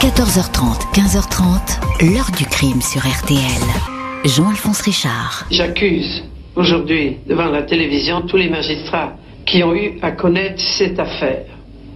[0.00, 3.40] 14h30, 15h30, l'heure du crime sur RTL.
[4.24, 5.44] Jean-Alphonse Richard.
[5.50, 6.22] J'accuse
[6.54, 9.14] aujourd'hui devant la télévision tous les magistrats
[9.44, 11.46] qui ont eu à connaître cette affaire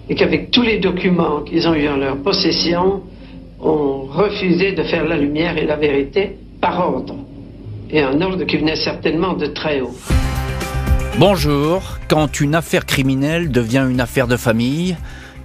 [0.08, 3.04] et qu'avec tous les documents qu'ils ont eu en leur possession,
[3.60, 7.14] ont refusé de faire la lumière et la vérité par ordre.
[7.88, 9.94] Et un ordre qui venait certainement de très haut.
[11.20, 14.96] Bonjour, quand une affaire criminelle devient une affaire de famille,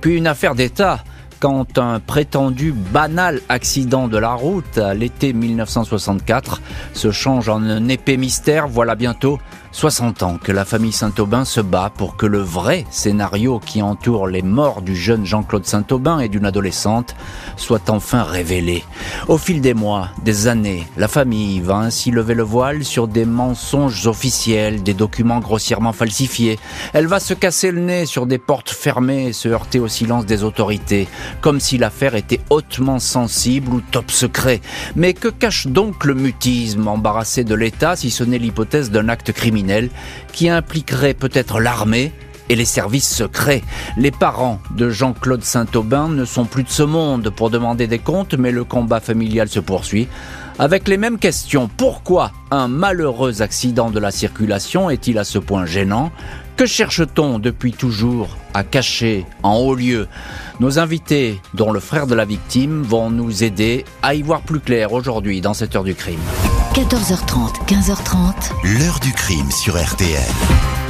[0.01, 1.03] puis une affaire d'État,
[1.39, 6.61] quand un prétendu banal accident de la route à l'été 1964
[6.93, 9.39] se change en un épais mystère, voilà bientôt
[9.71, 14.27] 60 ans que la famille Saint-Aubin se bat pour que le vrai scénario qui entoure
[14.27, 17.15] les morts du jeune Jean-Claude Saint-Aubin et d'une adolescente
[17.57, 18.83] soit enfin révélé.
[19.27, 23.25] Au fil des mois, des années, la famille va ainsi lever le voile sur des
[23.25, 26.57] mensonges officiels, des documents grossièrement falsifiés.
[26.93, 30.25] Elle va se casser le nez sur des portes fermées et se heurter au silence
[30.25, 31.07] des autorités,
[31.41, 34.61] comme si l'affaire était hautement sensible ou top secret.
[34.95, 39.31] Mais que cache donc le mutisme embarrassé de l'État si ce n'est l'hypothèse d'un acte
[39.31, 39.66] criminel?
[40.31, 42.11] Qui impliquerait peut-être l'armée
[42.49, 43.63] et les services secrets.
[43.97, 48.35] Les parents de Jean-Claude Saint-Aubin ne sont plus de ce monde pour demander des comptes,
[48.35, 50.07] mais le combat familial se poursuit.
[50.59, 55.65] Avec les mêmes questions, pourquoi un malheureux accident de la circulation est-il à ce point
[55.65, 56.11] gênant?
[56.55, 60.07] Que cherche-t-on depuis toujours à cacher en haut lieu?
[60.59, 64.59] Nos invités, dont le frère de la victime, vont nous aider à y voir plus
[64.59, 66.17] clair aujourd'hui dans cette heure du crime.
[66.77, 68.51] 14h30, 15h30.
[68.77, 70.21] L'heure du crime sur RTL.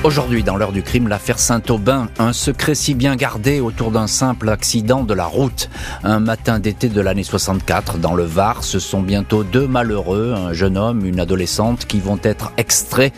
[0.04, 4.50] Aujourd'hui, dans l'heure du crime, l'affaire Saint-Aubin, un secret si bien gardé autour d'un simple
[4.50, 5.70] accident de la route.
[6.04, 10.52] Un matin d'été de l'année 64, dans le Var, ce sont bientôt deux malheureux, un
[10.52, 13.14] jeune homme, une adolescente, qui vont être extraits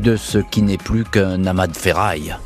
[0.00, 2.36] de ce qui n'est plus qu'un amas de ferraille.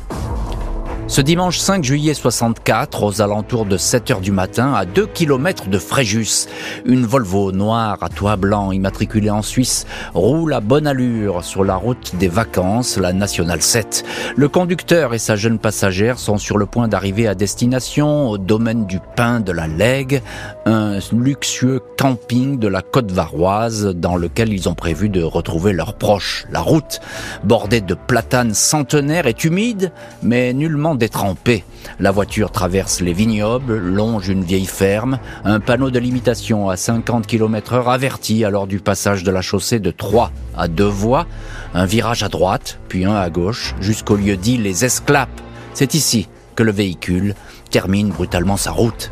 [1.07, 5.69] Ce dimanche 5 juillet 64, aux alentours de 7 heures du matin, à 2 km
[5.69, 6.47] de Fréjus,
[6.83, 11.75] une Volvo noire à toit blanc immatriculée en Suisse roule à bonne allure sur la
[11.75, 14.03] route des vacances, la Nationale 7.
[14.35, 18.87] Le conducteur et sa jeune passagère sont sur le point d'arriver à destination au domaine
[18.87, 20.23] du pain de la Lègue,
[20.65, 25.93] un luxueux camping de la côte varoise dans lequel ils ont prévu de retrouver leurs
[25.93, 26.47] proches.
[26.49, 26.99] La route,
[27.43, 29.91] bordée de platanes centenaires, est humide,
[30.23, 31.63] mais nullement détrempé.
[31.99, 37.27] La voiture traverse les vignobles, longe une vieille ferme, un panneau de limitation à 50
[37.27, 41.27] km heure avertit alors du passage de la chaussée de 3 à 2 voies,
[41.73, 45.41] un virage à droite, puis un à gauche, jusqu'au lieu dit les Esclapes.
[45.73, 47.35] C'est ici que le véhicule
[47.69, 49.11] termine brutalement sa route.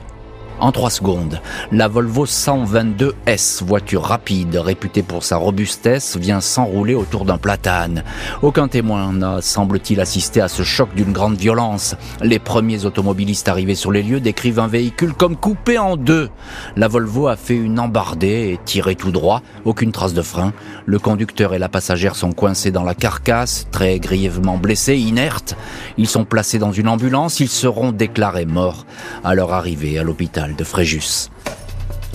[0.64, 1.42] En trois secondes,
[1.74, 8.06] la Volvo 122S, voiture rapide, réputée pour sa robustesse, vient s'enrouler autour d'un platane.
[8.42, 11.98] Aucun témoin n'a, semble-t-il, assisté à ce choc d'une grande violence.
[12.22, 16.30] Les premiers automobilistes arrivés sur les lieux décrivent un véhicule comme coupé en deux.
[16.78, 20.54] La Volvo a fait une embardée et tiré tout droit, aucune trace de frein.
[20.86, 25.58] Le conducteur et la passagère sont coincés dans la carcasse, très grièvement blessés, inertes.
[25.98, 28.86] Ils sont placés dans une ambulance, ils seront déclarés morts
[29.26, 31.30] à leur arrivée à l'hôpital de Fréjus.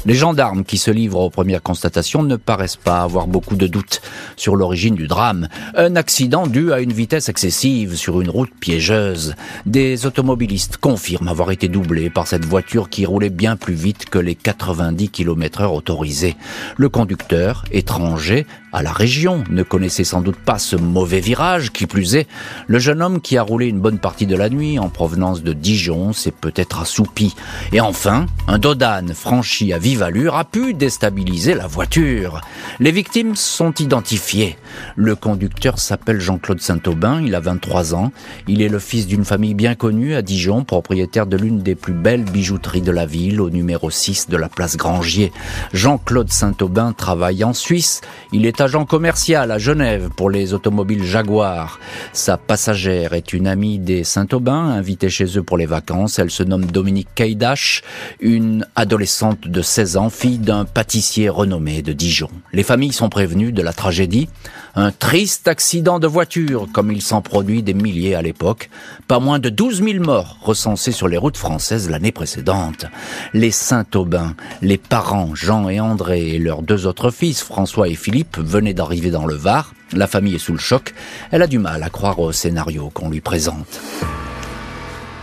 [0.06, 4.00] Les gendarmes qui se livrent aux premières constatations ne paraissent pas avoir beaucoup de doutes
[4.36, 5.48] sur l'origine du drame.
[5.74, 9.34] Un accident dû à une vitesse excessive sur une route piégeuse.
[9.66, 14.18] Des automobilistes confirment avoir été doublés par cette voiture qui roulait bien plus vite que
[14.18, 16.36] les 90 km heure autorisés.
[16.76, 21.72] Le conducteur, étranger, à la région, ne connaissait sans doute pas ce mauvais virage.
[21.72, 22.26] Qui plus est,
[22.66, 25.52] le jeune homme qui a roulé une bonne partie de la nuit en provenance de
[25.52, 27.34] Dijon s'est peut-être assoupi.
[27.72, 32.40] Et enfin, un dodane franchi à vive allure a pu déstabiliser la voiture.
[32.80, 34.56] Les victimes sont identifiées.
[34.96, 38.12] Le conducteur s'appelle Jean-Claude Saint-Aubin, il a 23 ans.
[38.46, 41.92] Il est le fils d'une famille bien connue à Dijon, propriétaire de l'une des plus
[41.92, 45.32] belles bijouteries de la ville, au numéro 6 de la place Grangier.
[45.72, 48.00] Jean-Claude Saint-Aubin travaille en Suisse.
[48.32, 51.78] Il est agent commercial à Genève pour les automobiles Jaguar.
[52.12, 56.18] Sa passagère est une amie des Saint-Aubin, invitée chez eux pour les vacances.
[56.18, 57.82] Elle se nomme Dominique Kaidash,
[58.20, 62.28] une adolescente de 16 ans, fille d'un pâtissier renommé de Dijon.
[62.52, 64.28] Les familles sont prévenues de la tragédie.
[64.74, 68.70] Un triste accident de voiture, comme il s'en produit des milliers à l'époque.
[69.06, 72.86] Pas moins de 12 000 morts recensés sur les routes françaises l'année précédente.
[73.32, 78.38] Les Saint-Aubin, les parents Jean et André et leurs deux autres fils, François et Philippe,
[78.38, 79.72] venaient d'arriver dans le Var.
[79.92, 80.94] La famille est sous le choc.
[81.30, 83.80] Elle a du mal à croire au scénario qu'on lui présente.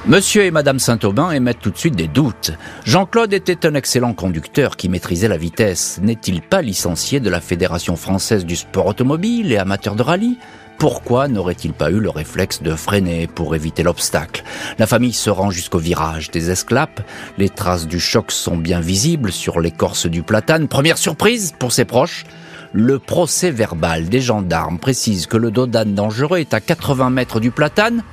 [0.07, 2.51] Monsieur et Madame Saint-Aubin émettent tout de suite des doutes.
[2.83, 5.99] Jean-Claude était un excellent conducteur qui maîtrisait la vitesse.
[6.03, 10.37] N'est-il pas licencié de la Fédération française du sport automobile et amateur de rallye?
[10.77, 14.43] Pourquoi n'aurait-il pas eu le réflexe de freiner pour éviter l'obstacle?
[14.77, 17.01] La famille se rend jusqu'au virage des esclapes.
[17.39, 20.67] Les traces du choc sont bien visibles sur l'écorce du platane.
[20.67, 22.25] Première surprise pour ses proches.
[22.73, 27.49] Le procès verbal des gendarmes précise que le dodane dangereux est à 80 mètres du
[27.49, 28.03] platane.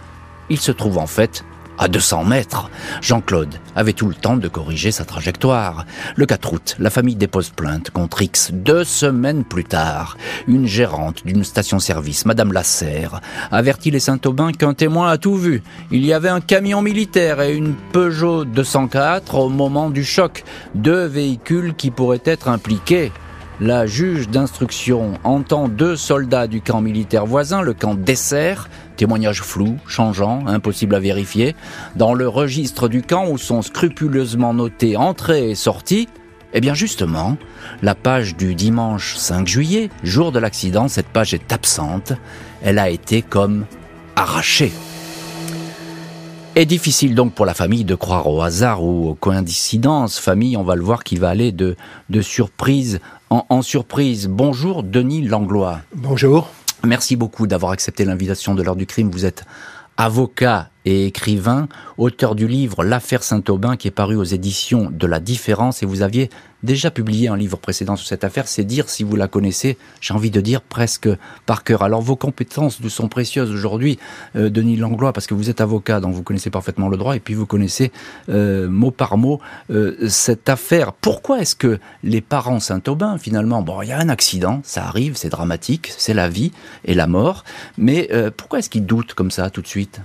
[0.48, 1.44] Il se trouve en fait
[1.78, 2.70] à 200 mètres.
[3.00, 5.86] Jean-Claude avait tout le temps de corriger sa trajectoire.
[6.16, 8.50] Le 4 août, la famille dépose plainte contre X.
[8.52, 10.16] Deux semaines plus tard,
[10.46, 13.20] une gérante d'une station-service, Madame Lasserre,
[13.50, 15.62] avertit les Saint-Aubin qu'un témoin a tout vu.
[15.90, 20.44] Il y avait un camion militaire et une Peugeot 204 au moment du choc.
[20.74, 23.12] Deux véhicules qui pourraient être impliqués.
[23.60, 29.76] La juge d'instruction entend deux soldats du camp militaire voisin, le camp Dessert, témoignage flou,
[29.86, 31.54] changeant, impossible à vérifier,
[31.96, 36.08] dans le registre du camp où sont scrupuleusement notés entrée et sortie,
[36.54, 37.36] eh bien justement,
[37.82, 42.12] la page du dimanche 5 juillet, jour de l'accident, cette page est absente,
[42.62, 43.64] elle a été comme
[44.16, 44.72] arrachée.
[46.54, 50.18] Et difficile donc pour la famille de croire au hasard ou aux coïncidences.
[50.18, 51.76] Famille, on va le voir, qui va aller de,
[52.10, 53.00] de surprise
[53.30, 54.28] en, surprise.
[54.28, 55.80] Bonjour Denis Langlois.
[55.94, 56.50] Bonjour.
[56.84, 59.10] Merci beaucoup d'avoir accepté l'invitation de l'heure du crime.
[59.10, 59.44] Vous êtes
[59.96, 61.68] avocat et écrivain,
[61.98, 66.02] auteur du livre L'affaire Saint-Aubin qui est paru aux éditions de La Différence et vous
[66.02, 66.30] aviez
[66.62, 70.14] déjà publié un livre précédent sur cette affaire, c'est dire si vous la connaissez, j'ai
[70.14, 71.08] envie de dire presque
[71.46, 71.82] par cœur.
[71.82, 73.98] Alors vos compétences sont précieuses aujourd'hui,
[74.36, 77.20] euh, Denis Langlois, parce que vous êtes avocat, donc vous connaissez parfaitement le droit, et
[77.20, 77.92] puis vous connaissez
[78.28, 79.40] euh, mot par mot
[79.70, 80.92] euh, cette affaire.
[80.92, 85.16] Pourquoi est-ce que les parents Saint-Aubin, finalement, bon, il y a un accident, ça arrive,
[85.16, 86.52] c'est dramatique, c'est la vie
[86.84, 87.44] et la mort,
[87.76, 90.00] mais pourquoi est-ce qu'ils doutent comme ça tout de suite?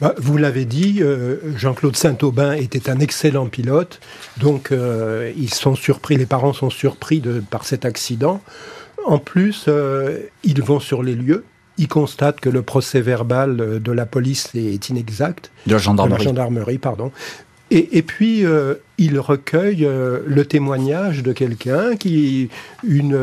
[0.00, 4.00] Bah, vous l'avez dit, euh, Jean-Claude Saint-Aubin était un excellent pilote,
[4.36, 8.40] donc euh, ils sont surpris, les parents sont surpris de, par cet accident.
[9.06, 11.44] En plus, euh, ils vont sur les lieux,
[11.78, 15.50] ils constatent que le procès verbal de la police est inexact.
[15.66, 16.18] De la gendarmerie.
[16.18, 17.10] De la gendarmerie, pardon.
[17.70, 18.44] Et, puis,
[18.96, 19.86] ils recueillent
[20.26, 22.48] le témoignage de quelqu'un qui,
[22.82, 23.18] une,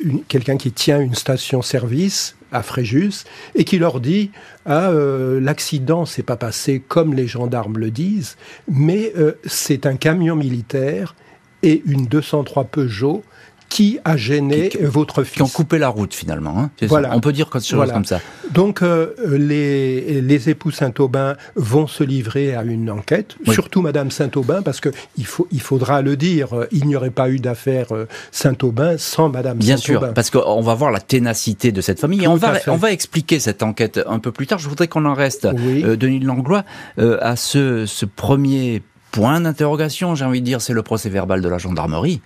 [0.00, 3.24] une quelqu'un qui tient une station-service à Fréjus
[3.54, 4.30] et qui leur dit
[4.64, 8.36] ah, euh, l'accident s'est pas passé comme les gendarmes le disent,
[8.68, 11.14] mais euh, c'est un camion militaire
[11.62, 13.22] et une 203 Peugeot
[13.68, 15.34] qui a gêné votre fils.
[15.34, 16.58] Qui ont coupé la route finalement.
[16.58, 17.10] Hein voilà.
[17.14, 18.20] On peut dire quelque chose comme ça.
[18.52, 24.62] Donc euh, les, les époux Saint-Aubin vont se livrer à une enquête, surtout Madame Saint-Aubin,
[24.62, 28.06] parce que il, faut, il faudra le dire, il n'y aurait pas eu d'affaire euh,
[28.30, 30.06] Saint-Aubin sans Madame Bien Saint-Aubin.
[30.06, 32.24] sûr, parce qu'on va voir la ténacité de cette famille.
[32.24, 34.58] Et on va, on va expliquer cette enquête un peu plus tard.
[34.58, 36.64] Je voudrais qu'on en reste, euh, Denis Langlois,
[36.98, 38.82] à ce, ce premier
[39.16, 42.20] point d'interrogation, j'ai envie de dire, c'est le procès verbal de la gendarmerie.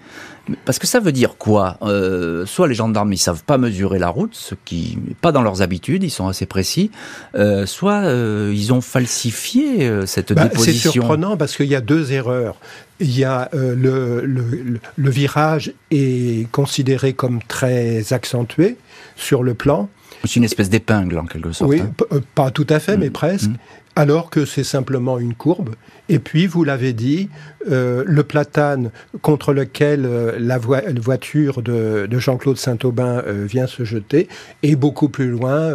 [0.64, 4.08] Parce que ça veut dire quoi euh, Soit les gendarmes ils savent pas mesurer la
[4.08, 6.90] route, ce qui n'est pas dans leurs habitudes, ils sont assez précis.
[7.34, 10.90] Euh, soit euh, ils ont falsifié cette bah, déposition.
[10.92, 12.56] C'est surprenant parce qu'il y a deux erreurs.
[13.00, 18.76] Il y a le, le, virage est considéré comme très accentué
[19.16, 19.88] sur le plan.
[20.24, 21.70] C'est une espèce d'épingle en quelque sorte.
[21.70, 22.20] Oui, hein.
[22.34, 23.12] pas tout à fait, mais mmh.
[23.12, 23.48] presque.
[23.48, 23.56] Mmh
[24.00, 25.74] alors que c'est simplement une courbe.
[26.08, 27.28] Et puis, vous l'avez dit,
[27.70, 34.26] euh, le platane contre lequel euh, la, voiture de, Jean-Claude Saint-Aubin euh, vient se jeter
[34.62, 35.74] est beaucoup plus loin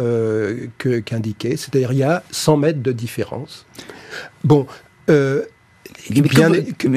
[1.04, 1.56] qu'indiqué.
[1.56, 3.64] C'est-à-dire, il y a 100 mètres de différence.
[4.42, 4.66] Bon.
[5.06, 5.44] mais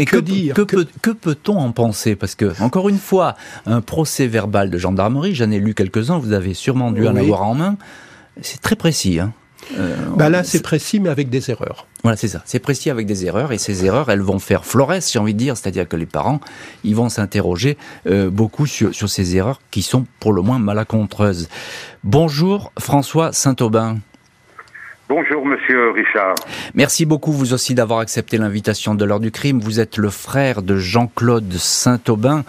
[0.05, 2.15] que, dire Que, peut-on en penser?
[2.15, 3.36] Parce que, encore une fois,
[3.67, 7.43] un procès verbal de gendarmerie, j'en ai lu quelques-uns, vous avez sûrement dû en avoir
[7.43, 7.77] en main,
[8.41, 9.19] c'est très précis.
[9.19, 9.31] Hein
[9.78, 11.86] euh, bah là, c'est précis, mais avec des erreurs.
[12.04, 12.42] Voilà, c'est ça.
[12.46, 15.39] C'est précis avec des erreurs, et ces erreurs, elles vont faire florès, j'ai envie de
[15.39, 15.58] dire.
[15.58, 16.39] C'est-à-dire que les parents,
[16.84, 21.50] ils vont s'interroger euh, beaucoup sur, sur ces erreurs qui sont pour le moins malacontreuses.
[22.04, 23.98] Bonjour, François Saint-Aubin.
[25.10, 26.36] Bonjour Monsieur Richard.
[26.75, 29.60] Merci beaucoup vous aussi d'avoir accepté l'invitation de l'heure du crime.
[29.60, 32.46] Vous êtes le frère de Jean-Claude Saint-Aubin.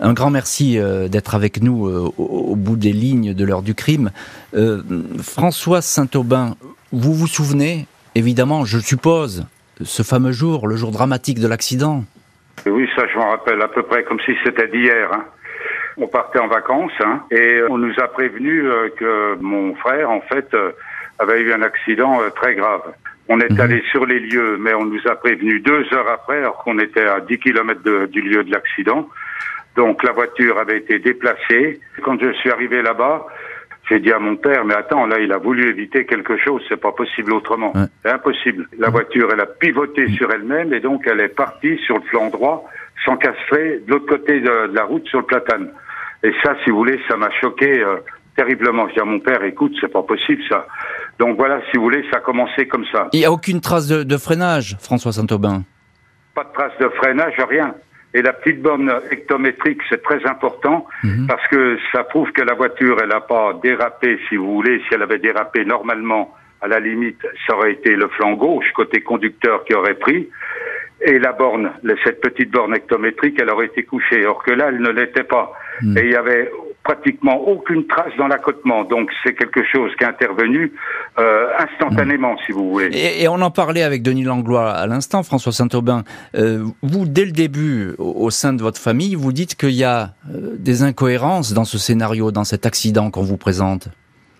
[0.00, 3.74] Un grand merci euh, d'être avec nous euh, au, bout des lignes de l'heure du
[3.74, 4.10] crime.
[4.54, 4.82] Euh,
[5.22, 6.56] François Saint-Aubin,
[6.92, 9.46] vous vous souvenez, évidemment, je suppose,
[9.82, 12.04] ce fameux jour, le jour dramatique de l'accident?
[12.66, 15.10] Oui, ça je m'en rappelle à peu près comme si c'était d'hier.
[15.12, 15.24] Hein.
[15.96, 18.64] On partait en vacances hein, et on nous a prévenu
[18.98, 20.54] que mon frère, en fait,
[21.20, 22.82] avait eu un accident euh, très grave.
[23.28, 23.60] On est mhm.
[23.60, 27.06] allé sur les lieux, mais on nous a prévenu deux heures après, alors qu'on était
[27.06, 29.08] à 10 kilomètres du lieu de l'accident.
[29.80, 31.80] Donc la voiture avait été déplacée.
[32.04, 33.26] Quand je suis arrivé là-bas,
[33.88, 36.76] j'ai dit à mon père, mais attends, là, il a voulu éviter quelque chose, c'est
[36.76, 37.72] pas possible autrement.
[38.04, 38.68] C'est impossible.
[38.78, 42.28] La voiture, elle a pivoté sur elle-même et donc elle est partie sur le flanc
[42.28, 42.68] droit,
[43.06, 45.70] s'encastrer de l'autre côté de, la route sur le platane.
[46.22, 47.80] Et ça, si vous voulez, ça m'a choqué.
[47.82, 47.96] Euh,
[48.36, 48.86] terriblement.
[48.88, 50.66] Je dis à mon père, écoute, c'est pas possible ça.
[51.18, 53.08] Donc voilà, si vous voulez, ça a commencé comme ça.
[53.12, 55.62] Il n'y a aucune trace de, freinage, François Saint-Aubin?
[56.34, 57.74] Pas de trace de freinage, rien.
[58.12, 61.26] Et la petite borne hectométrique, c'est très important mhm.
[61.28, 64.80] parce que ça prouve que la voiture, elle n'a pas dérapé, si vous voulez.
[64.80, 69.00] Si elle avait dérapé normalement, à la limite, ça aurait été le flanc gauche, côté
[69.00, 70.28] conducteur, qui aurait pris.
[71.02, 71.72] Et la borne,
[72.04, 74.26] cette petite borne hectométrique, elle aurait été couchée.
[74.26, 75.52] Or que là, elle ne l'était pas.
[75.82, 75.98] Mhm.
[75.98, 76.50] Et il y avait
[76.82, 78.84] pratiquement aucune trace dans l'accotement.
[78.84, 80.72] Donc c'est quelque chose qui est intervenu
[81.18, 82.90] euh, instantanément, si vous voulez.
[82.94, 86.04] Et, on en parlait avec Denis Langlois à l'instant, François Saint-Aubin.
[86.34, 90.10] Euh, vous, dès le début, au, sein de votre famille, vous dites qu'il y a
[90.30, 93.88] euh, des incohérences dans ce scénario, dans cet accident qu'on vous présente.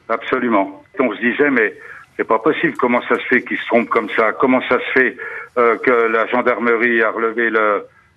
[0.09, 0.83] Absolument.
[0.99, 1.75] On se disait, mais
[2.17, 2.75] c'est pas possible.
[2.79, 4.33] Comment ça se fait qu'il se trompe comme ça?
[4.33, 5.17] Comment ça se fait
[5.57, 7.51] que la gendarmerie a relevé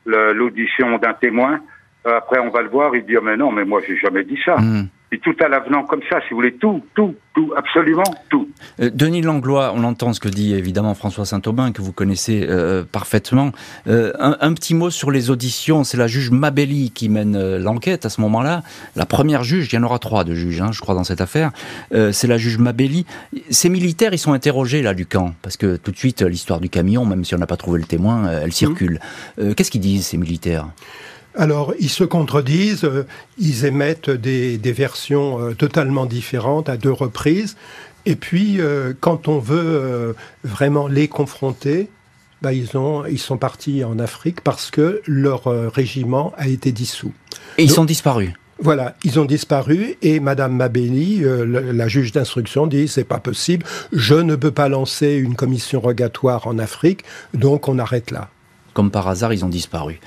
[0.05, 1.59] l'audition d'un témoin?
[2.05, 4.39] Après, on va le voir, il dit, oh, mais non, mais moi, j'ai jamais dit
[4.43, 4.57] ça.
[4.57, 4.87] Hmm.
[5.13, 8.49] Et tout à l'avenant comme ça, si vous voulez, tout, tout, tout, absolument tout.
[8.79, 12.83] Euh, Denis Langlois, on entend ce que dit évidemment François Saint-Aubin, que vous connaissez euh,
[12.83, 13.51] parfaitement.
[13.85, 18.21] un, petit mot sur les auditions, c'est la juge Mabelli qui mène l'enquête à ce
[18.21, 18.63] moment-là.
[18.95, 21.21] La première juge, il y en aura trois de juges, hein, je crois, dans cette
[21.21, 21.51] affaire.
[21.91, 23.05] c'est la juge Mabelli.
[23.51, 26.69] Ces militaires, ils sont interrogés là du camp, parce que tout de suite, l'histoire du
[26.69, 28.99] camion, même si on n'a pas trouvé le témoin, elle circule.
[29.39, 29.53] Hmm.
[29.53, 30.65] Qu'est-ce qu'ils disent, ces militaires?
[31.35, 33.05] Alors, ils se contredisent, euh,
[33.37, 37.55] ils émettent des, versions euh, totalement différentes à deux reprises.
[38.05, 41.89] Et puis, euh, quand on veut vraiment les confronter,
[42.41, 47.13] bah, ils, ont, ils sont partis en Afrique parce que leur régiment a été dissous.
[47.57, 52.87] Et ils sont disparus voilà, ils ont disparu et Madame Mabelli, la, juge d'instruction, dit
[52.87, 57.77] c'est pas possible, je ne peux pas lancer une commission rogatoire en Afrique, donc on
[57.77, 58.29] arrête là.
[58.73, 59.99] Comme par hasard, ils ont disparu.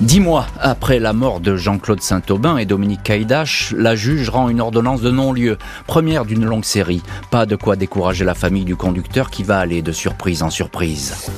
[0.00, 4.60] Dix mois après la mort de Jean-Claude Saint-Aubin et Dominique Caïdache, la juge rend une
[4.60, 7.02] ordonnance de non-lieu, première d'une longue série.
[7.30, 11.32] Pas de quoi décourager la famille du conducteur qui va aller de surprise en surprise.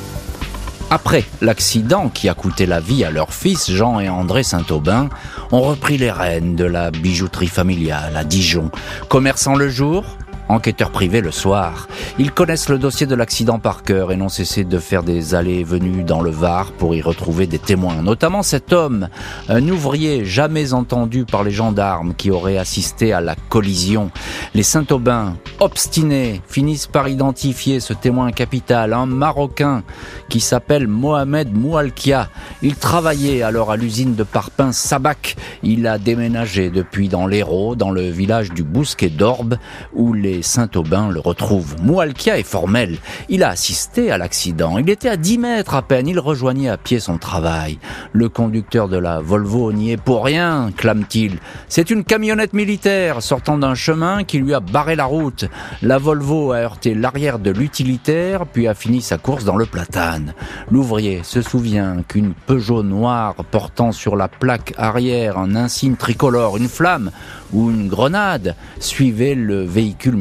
[0.91, 5.09] Après l'accident qui a coûté la vie à leurs fils, Jean et André Saint-Aubin,
[5.51, 8.71] ont repris les rênes de la bijouterie familiale à Dijon.
[9.09, 10.05] Commerçant le jour,
[10.49, 11.89] enquêteurs privés le soir.
[12.19, 15.61] Ils connaissent le dossier de l'accident par cœur et n'ont cessé de faire des allées
[15.61, 19.09] et venues dans le Var pour y retrouver des témoins, notamment cet homme,
[19.49, 24.11] un ouvrier jamais entendu par les gendarmes qui aurait assisté à la collision.
[24.55, 29.83] Les Saint-Aubin, obstinés, finissent par identifier ce témoin capital, un Marocain
[30.29, 32.29] qui s'appelle Mohamed Moualkia.
[32.63, 35.37] Il travaillait alors à l'usine de parpaing Sabac.
[35.63, 39.57] Il a déménagé depuis dans l'Hérault, dans le village du Bousquet d'Orbe,
[39.95, 41.77] où les Saint-Aubin le retrouve.
[41.83, 42.99] Moualkia est formel.
[43.29, 44.79] Il a assisté à l'accident.
[44.79, 46.09] Il était à 10 mètres à peine.
[46.09, 47.79] Il rejoignait à pied son travail.
[48.13, 51.39] Le conducteur de la Volvo n'y est pour rien, clame-t-il.
[51.69, 55.47] C'est une camionnette militaire sortant d'un chemin qui lui a barré la route.
[55.83, 60.35] La Volvo a heurté l'arrière de l'utilitaire, puis a fini sa course dans le platane.
[60.71, 66.69] L'ouvrier se souvient qu'une Peugeot noire portant sur la plaque arrière un insigne tricolore, une
[66.69, 67.11] flamme
[67.53, 70.17] ou une grenade suivait le véhicule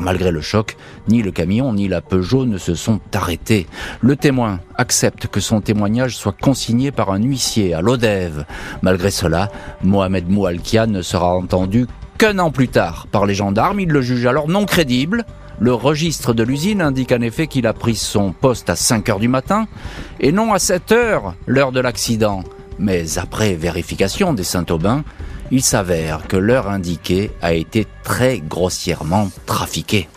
[0.00, 0.76] Malgré le choc,
[1.08, 3.66] ni le camion ni la Peugeot ne se sont arrêtés.
[4.00, 8.46] Le témoin accepte que son témoignage soit consigné par un huissier à l'Odève.
[8.82, 9.50] Malgré cela,
[9.82, 11.86] Mohamed Moualkia ne sera entendu
[12.18, 13.80] qu'un an plus tard par les gendarmes.
[13.80, 15.24] Il le juge alors non crédible.
[15.60, 19.20] Le registre de l'usine indique en effet qu'il a pris son poste à 5 heures
[19.20, 19.68] du matin
[20.18, 22.42] et non à 7 heures, l'heure de l'accident.
[22.78, 25.04] Mais après vérification des Saint-Aubin,
[25.50, 30.08] il s'avère que l'heure indiquée a été très grossièrement trafiquée.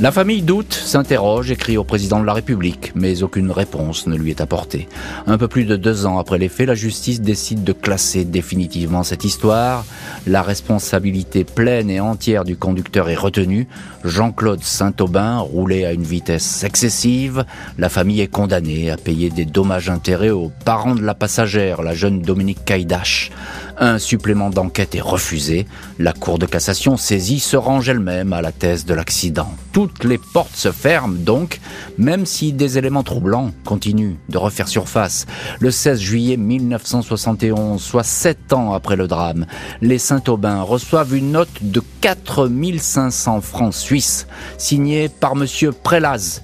[0.00, 4.30] La famille doute, s'interroge, écrit au président de la République, mais aucune réponse ne lui
[4.30, 4.88] est apportée.
[5.28, 9.04] Un peu plus de deux ans après les faits, la justice décide de classer définitivement
[9.04, 9.84] cette histoire.
[10.26, 13.68] La responsabilité pleine et entière du conducteur est retenue.
[14.04, 17.44] Jean-Claude Saint-Aubin roulait à une vitesse excessive.
[17.78, 22.20] La famille est condamnée à payer des dommages-intérêts aux parents de la passagère, la jeune
[22.20, 23.30] Dominique Caïdache.
[23.76, 25.66] Un supplément d'enquête est refusé.
[25.98, 29.52] La Cour de cassation saisie se range elle-même à la thèse de l'accident.
[29.72, 31.60] Toutes les portes se ferment donc,
[31.98, 35.26] même si des éléments troublants continuent de refaire surface.
[35.58, 39.46] Le 16 juillet 1971, soit sept ans après le drame,
[39.80, 43.74] les Saint-Aubin reçoivent une note de 4500 francs
[44.58, 46.42] signée par monsieur Prelaz,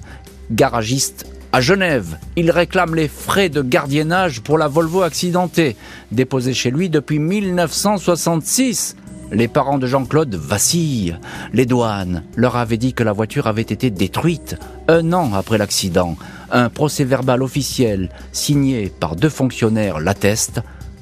[0.51, 5.75] garagiste à Genève, il réclame les frais de gardiennage pour la Volvo accidentée,
[6.11, 8.95] déposée chez lui depuis 1966.
[9.33, 11.17] Les parents de Jean-Claude vacillent.
[11.53, 16.15] Les douanes leur avaient dit que la voiture avait été détruite un an après l'accident.
[16.51, 20.61] Un procès verbal officiel signé par deux fonctionnaires l'atteste.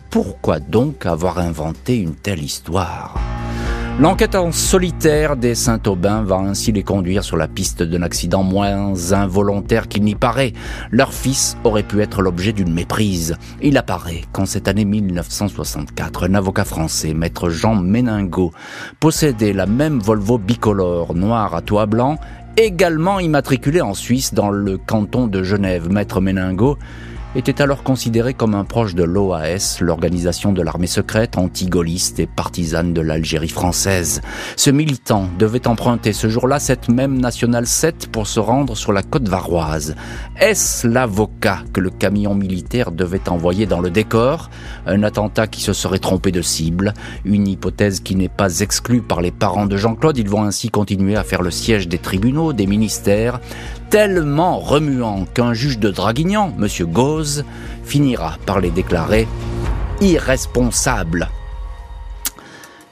[0.10, 3.15] Pourquoi donc avoir inventé une telle histoire?
[4.00, 8.94] L'enquête en solitaire des Saint-Aubin va ainsi les conduire sur la piste d'un accident moins
[9.12, 10.53] involontaire qu'il n'y paraît.
[10.89, 13.36] Leur fils aurait pu être l'objet d'une méprise.
[13.62, 18.53] Il apparaît qu'en cette année 1964, un avocat français, maître Jean Méningo,
[19.01, 22.20] possédait la même Volvo bicolore noire à toit blanc,
[22.56, 25.91] également immatriculée en Suisse dans le canton de Genève.
[25.91, 26.77] Maître Méningo
[27.36, 32.93] était alors considéré comme un proche de l'OAS, l'organisation de l'armée secrète anti-gaulliste et partisane
[32.93, 34.21] de l'Algérie française.
[34.55, 39.03] Ce militant devait emprunter ce jour-là cette même Nationale 7 pour se rendre sur la
[39.03, 39.95] côte varoise.
[40.39, 44.50] Est-ce l'avocat que le camion militaire devait envoyer dans le décor?
[44.88, 46.93] Un attentat qui se serait trompé de cible?
[47.25, 50.17] Une hypothèse qui n'est pas exclue par les parents de Jean-Claude.
[50.17, 53.39] Ils vont ainsi continuer à faire le siège des tribunaux, des ministères,
[53.89, 56.67] tellement remuant qu'un juge de Draguignan, M.
[56.86, 57.43] Gauze,
[57.84, 59.27] finira par les déclarer
[60.01, 61.29] irresponsables.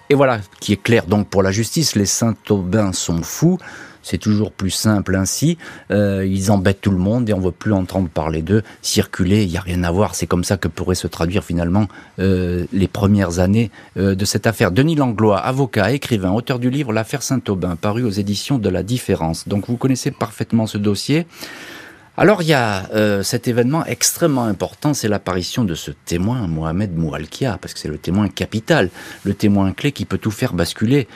[0.09, 3.59] Et voilà qui est clair donc pour la justice, les Saint-Aubin sont fous,
[4.07, 5.57] c'est toujours plus simple ainsi.
[5.91, 8.63] Euh, ils embêtent tout le monde et on ne veut plus entendre parler d'eux.
[8.81, 10.15] Circuler, il n'y a rien à voir.
[10.15, 11.87] C'est comme ça que pourraient se traduire finalement
[12.19, 14.71] euh, les premières années euh, de cette affaire.
[14.71, 19.47] Denis Langlois, avocat, écrivain, auteur du livre L'affaire Saint-Aubin, paru aux éditions de La Différence.
[19.47, 21.27] Donc vous connaissez parfaitement ce dossier.
[22.15, 22.89] Alors il y a
[23.21, 27.99] cet événement extrêmement important, c'est l'apparition de ce témoin, Mohamed Moualkia, parce que c'est le
[27.99, 28.89] témoin capital,
[29.23, 31.07] le témoin clé qui peut tout faire basculer.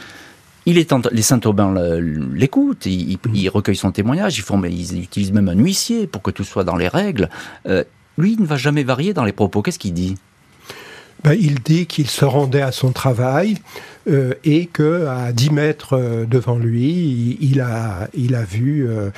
[0.65, 1.73] Il est les Saint-Aubin
[2.33, 6.29] l'écoutent, ils, ils, recueillent son témoignage, ils, font, ils utilisent même un huissier pour que
[6.29, 7.29] tout soit dans les règles.
[7.67, 7.83] Euh,
[8.17, 9.61] lui, il ne va jamais varier dans les propos.
[9.61, 10.17] Qu'est-ce qu'il dit?
[11.23, 13.57] Ben, Il dit qu'il se rendait à son travail
[14.09, 19.11] euh, et que à 10 mètres euh, devant lui, il, a, il a vu euh,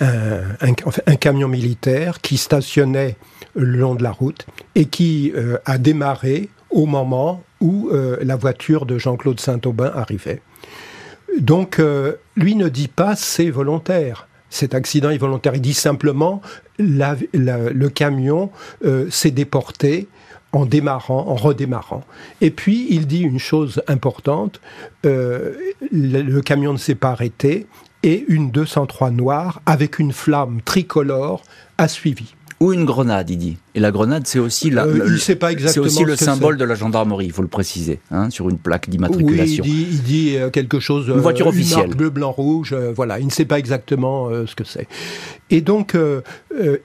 [0.00, 0.72] un, un,
[1.06, 3.16] un, camion militaire qui stationnait
[3.56, 5.32] le long de la route et qui
[5.64, 10.42] a démarré au moment où euh, la voiture de Jean-Claude Saint-Aubin arrivait.
[11.38, 14.28] Donc, euh, lui ne dit pas c'est volontaire.
[14.50, 15.54] Cet accident est volontaire.
[15.54, 16.40] Il dit simplement
[16.78, 18.50] le camion
[18.84, 20.08] euh, s'est déporté
[20.52, 22.04] en démarrant, en redémarrant.
[22.40, 24.62] Et puis, il dit une chose importante,
[25.04, 27.66] le, camion ne s'est pas arrêté
[28.02, 31.42] et une 203 noire avec une flamme tricolore
[31.76, 33.56] a suivi ou une grenade, il dit.
[33.74, 36.64] Et la grenade, c'est aussi, la, euh, il sait pas exactement aussi le symbole de
[36.64, 39.62] la gendarmerie, il faut le préciser, hein, sur une plaque d'immatriculation.
[39.64, 41.08] Oui, il dit, il dit, euh, quelque chose.
[41.08, 41.86] Une voiture euh, officielle.
[41.86, 42.72] Une bleu, blanc, rouge.
[42.72, 44.88] Euh, voilà, il ne sait pas exactement ce que c'est.
[45.50, 45.96] Et donc,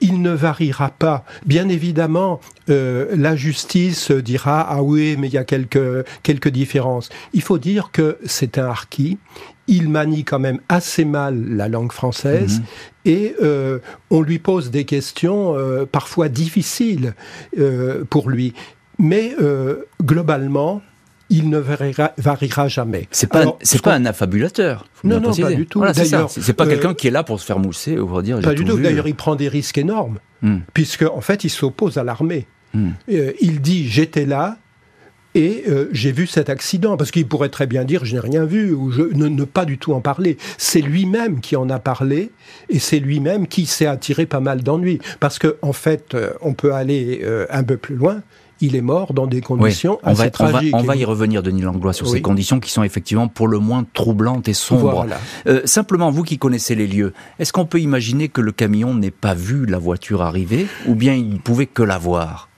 [0.00, 1.24] il ne variera pas.
[1.44, 7.08] Bien évidemment, la justice dira ah oui, mais il y a quelques quelques différences.
[7.32, 9.18] Il faut dire que c'est un harki
[9.66, 12.64] il manie quand même assez mal la langue française mmh.
[13.06, 13.78] et euh,
[14.10, 17.14] on lui pose des questions euh, parfois difficiles
[17.58, 18.54] euh, pour lui.
[18.98, 19.34] Mais
[20.04, 20.80] globalement,
[21.28, 23.08] il ne variera, variera jamais.
[23.10, 24.86] C'est pas, c'est pas un affabulateur.
[25.02, 25.80] Non, non, pas du tout.
[25.80, 28.40] Voilà, D'ailleurs, c'est pas quelqu'un qui est là pour se faire mousser ou pour dire.
[28.40, 28.78] Pas du tout.
[28.78, 30.58] D'ailleurs, il prend des risques énormes, mm.
[30.72, 32.46] puisque en fait, il s'oppose à l'armée.
[32.72, 32.90] Mm.
[33.40, 34.58] il dit j'étais là,
[35.34, 38.44] et euh, j'ai vu cet accident, parce qu'il pourrait très bien dire je n'ai rien
[38.44, 40.36] vu, ou je, ne, ne pas du tout en parler.
[40.58, 42.30] C'est lui-même qui en a parlé,
[42.68, 45.00] et c'est lui-même qui s'est attiré pas mal d'ennuis.
[45.20, 48.22] Parce que en fait, euh, on peut aller euh, un peu plus loin.
[48.60, 50.74] Il est mort dans des conditions oui, on assez va, tragiques.
[50.74, 52.12] On va, on va y revenir, Denis Langlois, sur oui.
[52.12, 54.92] ces conditions qui sont effectivement pour le moins troublantes et sombres.
[54.92, 55.18] Voilà.
[55.48, 59.10] Euh, simplement, vous qui connaissez les lieux, est-ce qu'on peut imaginer que le camion n'ait
[59.10, 62.48] pas vu la voiture arriver, ou bien il pouvait que la voir?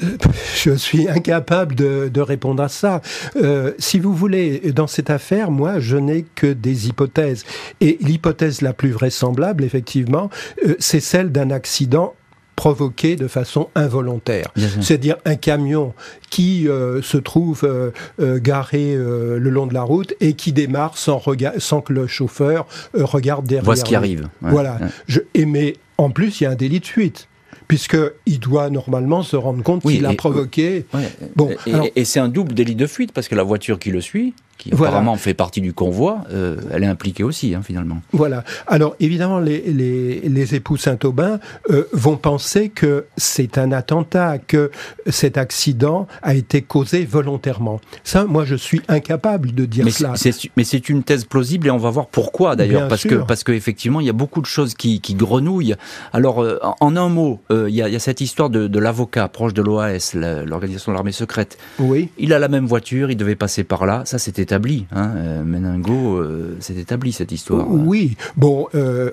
[0.56, 3.00] je suis incapable de, de répondre à ça.
[3.36, 7.44] Euh, si vous voulez, dans cette affaire, moi, je n'ai que des hypothèses.
[7.80, 10.30] Et l'hypothèse la plus vraisemblable, effectivement,
[10.66, 12.14] euh, c'est celle d'un accident
[12.58, 14.48] provoqué de façon involontaire.
[14.80, 15.94] C'est-à-dire un camion
[16.28, 20.98] qui euh, se trouve euh, euh, garé le long de la route et qui démarre
[20.98, 21.22] sans,
[21.58, 23.64] sans que le chauffeur regarde derrière.
[23.64, 24.22] Voit ce qui arrive.
[24.42, 24.78] Ouais, voilà.
[24.80, 24.88] Ouais.
[25.06, 27.27] Je, et mais en plus, il y a un délit de fuite
[27.68, 30.86] puisqu'il doit normalement se rendre compte oui, qu'il a provoqué.
[30.92, 33.78] Ouais, bon, et, alors, et c'est un double délit de fuite, parce que la voiture
[33.78, 34.90] qui le suit, qui voilà.
[34.90, 38.02] apparemment fait partie du convoi, euh, elle est impliquée aussi, hein, finalement.
[38.12, 38.44] Voilà.
[38.66, 41.38] Alors, évidemment, les, les, les époux Saint-Aubin
[41.70, 44.70] euh, vont penser que c'est un attentat, que
[45.06, 47.80] cet accident a été causé volontairement.
[48.02, 50.14] Ça, moi, je suis incapable de dire mais cela.
[50.56, 52.88] mais c'est une thèse plausible, et on va voir pourquoi, d'ailleurs.
[52.88, 53.10] Parce sûr.
[53.10, 55.76] que, parce qu'effectivement, il y a beaucoup de choses qui, qui grenouillent.
[56.12, 59.28] Alors, euh, en un mot, il y, a, y, a, cette histoire de, de l'avocat
[59.28, 61.58] proche de l'OAS, l'organisation de l'armée secrète.
[61.78, 62.08] Oui.
[62.18, 64.02] Il a la même voiture, il devait passer par là.
[64.04, 64.86] Ça, c'était établi.
[64.92, 65.12] Hein.
[65.16, 67.66] Euh, Meningo, euh, c'est établi cette histoire.
[67.70, 68.16] Oui.
[68.36, 68.66] Bon,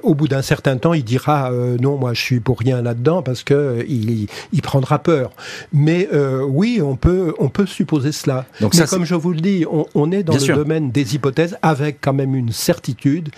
[0.03, 3.43] au bout d'un certain temps, il dira non, moi je suis pour rien là-dedans parce
[3.43, 4.27] que il,
[4.61, 5.31] prendra peur.
[5.73, 6.07] Mais
[6.47, 8.45] oui, on peut on peut supposer cela.
[8.61, 11.99] Donc Mais comme je vous le dis, on, est dans le domaine des hypothèses avec
[12.01, 13.29] quand même une certitude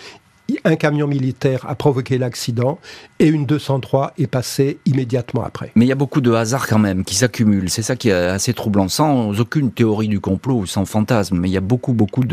[0.63, 2.79] un camion militaire a provoqué l'accident
[3.19, 5.71] et une 203 est passée immédiatement après.
[5.75, 7.69] Mais il y a beaucoup de hasards quand même qui s'accumulent.
[7.69, 8.87] C'est ça qui est assez troublant.
[8.87, 12.23] Sans aucune théorie du complot ou sans fantasme, mais il y a beaucoup, beaucoup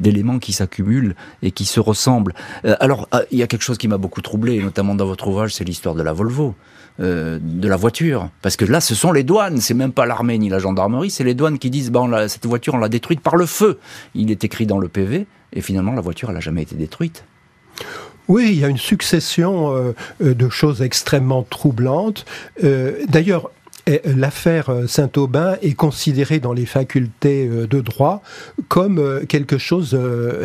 [0.00, 2.34] d'éléments qui s'accumulent et qui se ressemblent.
[2.64, 5.28] Euh, alors, euh, il y a quelque chose qui m'a beaucoup troublé, notamment dans votre
[5.28, 6.54] ouvrage, c'est l'histoire de la Volvo.
[6.98, 8.28] Euh, de la voiture.
[8.42, 11.24] Parce que là, ce sont les douanes, c'est même pas l'armée ni la gendarmerie, c'est
[11.24, 13.78] les douanes qui disent, bon, cette voiture, on l'a détruite par le feu.
[14.14, 17.24] Il est écrit dans le PV, et finalement, la voiture, elle n'a jamais été détruite.
[18.30, 22.24] Oui, il y a une succession euh, euh, de choses extrêmement troublantes.
[22.64, 23.50] Euh, d'ailleurs,
[24.04, 28.22] L'affaire Saint-Aubin est considérée dans les facultés de droit
[28.68, 29.98] comme quelque chose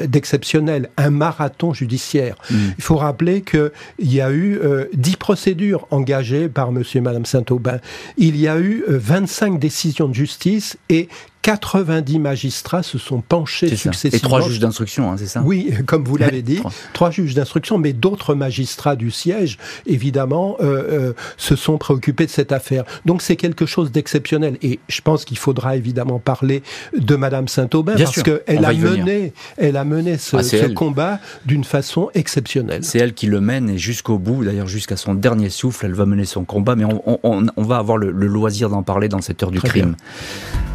[0.07, 2.37] d'exceptionnel, un marathon judiciaire.
[2.49, 2.55] Mm.
[2.77, 3.69] Il faut rappeler qu'il
[3.99, 4.59] y a eu
[4.93, 7.79] dix procédures engagées par monsieur et madame Saint-Aubin.
[8.17, 11.07] Il y a eu 25 décisions de justice et
[11.45, 14.17] 90 magistrats se sont penchés successivement.
[14.17, 16.59] Et trois juges d'instruction, hein, c'est ça Oui, comme vous l'avez dit,
[16.91, 17.11] trois.
[17.11, 22.51] juges d'instruction, mais d'autres magistrats du siège, évidemment, euh, euh, se sont préoccupés de cette
[22.51, 22.83] affaire.
[23.05, 24.57] Donc c'est quelque chose d'exceptionnel.
[24.63, 26.63] Et je pense qu'il faudra évidemment parler
[26.97, 32.09] de Madame Saint-Aubin, parce qu'elle a, mené, elle a mené ce, ah, combat d'une façon
[32.15, 32.83] exceptionnelle.
[32.83, 36.07] C'est elle qui le mène, et jusqu'au bout, d'ailleurs jusqu'à son dernier souffle, elle va
[36.07, 39.61] mener son combat, mais on, va avoir le, loisir d'en parler dans cette heure du
[39.61, 39.95] crime.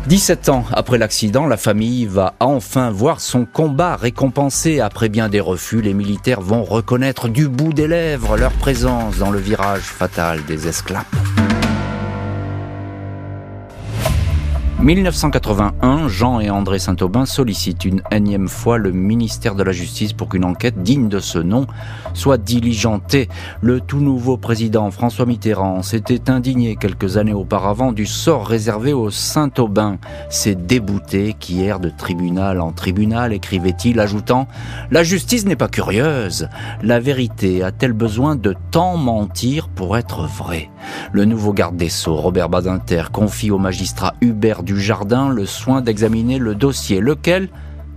[0.07, 4.81] 17 ans après l'accident, la famille va enfin voir son combat récompensé.
[4.81, 9.31] Après bien des refus, les militaires vont reconnaître du bout des lèvres leur présence dans
[9.31, 11.05] le virage fatal des esclaves.
[14.83, 20.31] 1981, Jean et André Saint-Aubin sollicitent une énième fois le ministère de la Justice pour
[20.31, 21.67] qu'une enquête digne de ce nom
[22.15, 23.29] soit diligentée.
[23.61, 29.11] Le tout nouveau président François Mitterrand s'était indigné quelques années auparavant du sort réservé aux
[29.11, 29.99] Saint-Aubin.
[30.31, 34.49] Ces déboutés qui errent de tribunal en tribunal, écrivait-il, ajoutant
[34.91, 36.49] La justice n'est pas curieuse.
[36.83, 40.71] La vérité a-t-elle besoin de tant mentir pour être vraie?
[41.13, 45.81] Le nouveau garde des Sceaux, Robert Badinter, confie au magistrat Hubert du jardin le soin
[45.81, 47.49] d'examiner le dossier, lequel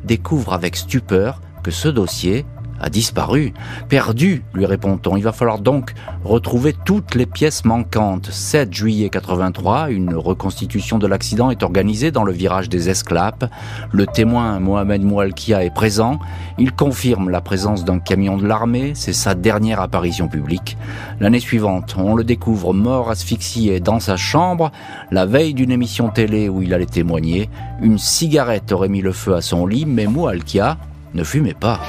[0.04, 2.48] découvre avec stupeur que ce dossier
[2.84, 3.54] a disparu.
[3.88, 5.16] Perdu, lui répond-on.
[5.16, 5.94] Il va falloir donc
[6.26, 8.30] retrouver toutes les pièces manquantes.
[8.30, 13.46] 7 juillet 83, une reconstitution de l'accident est organisée dans le virage des Esclapes.
[13.92, 16.20] Le témoin Mohamed Moualkia est présent.
[16.58, 18.92] Il confirme la présence d'un camion de l'armée.
[18.96, 20.78] C'est sa dernière apparition publique.
[21.22, 24.72] L'année suivante, on le découvre mort asphyxié dans sa chambre.
[25.10, 27.50] La veille d'une émission télé où il allait témoigner,
[27.82, 30.78] une cigarette aurait mis le feu à son lit, mais Moualkia
[31.14, 31.80] ne fumait pas.